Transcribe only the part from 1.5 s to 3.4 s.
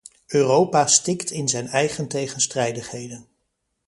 eigen tegenstrijdigheden.